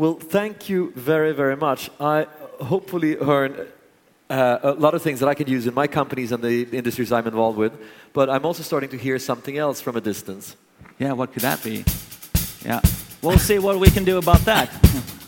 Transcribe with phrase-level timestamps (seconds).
[0.00, 1.90] Well, thank you very, very much.
[2.00, 2.26] I
[2.58, 3.66] hopefully learned
[4.30, 7.12] uh, a lot of things that I can use in my companies and the industries
[7.12, 7.78] I'm involved with,
[8.14, 10.56] but I'm also starting to hear something else from a distance.
[10.98, 11.84] Yeah, what could that be?
[12.64, 12.80] Yeah.
[13.20, 14.70] We'll see what we can do about that.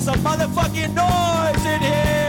[0.00, 2.19] Some motherfucking noise in here.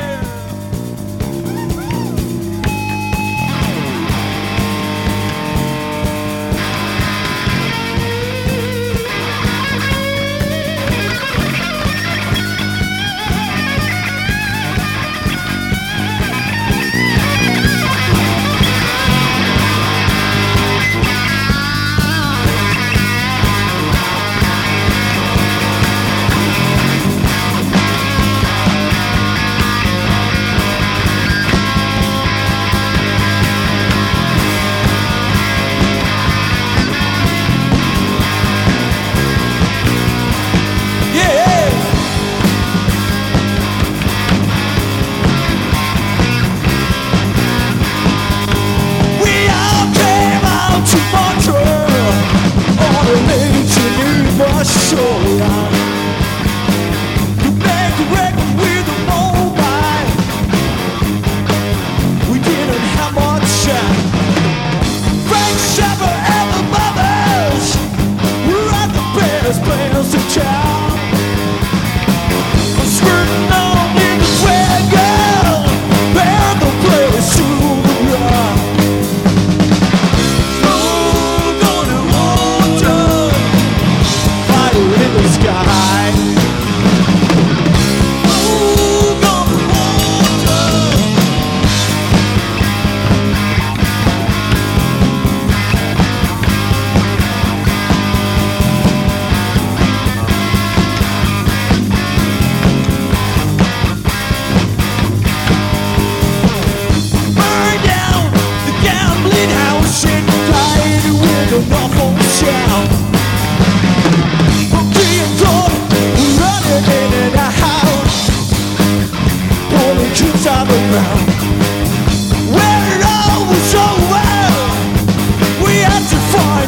[54.94, 55.31] Oh.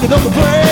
[0.06, 0.63] another place.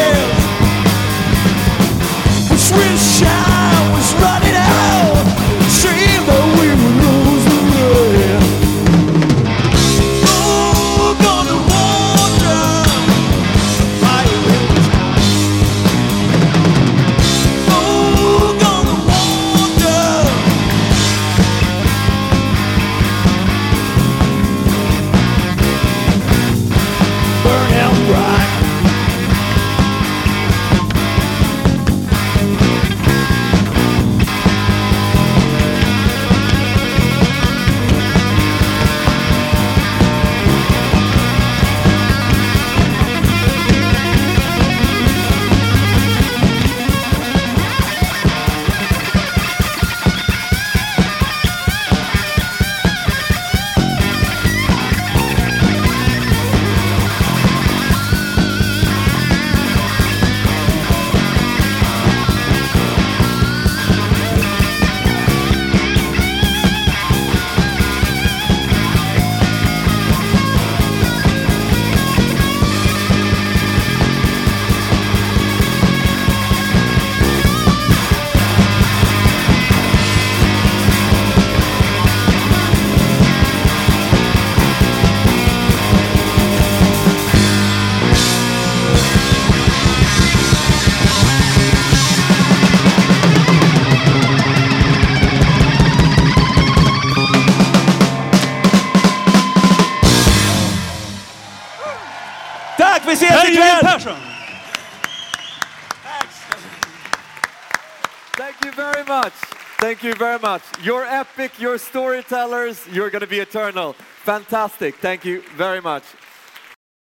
[108.34, 109.34] Thank you very much.
[109.80, 110.64] Thank you very much.
[110.82, 113.94] You're epic, you're storytellers, you're going to be eternal.
[114.24, 114.96] Fantastic.
[114.96, 116.04] Thank you very much.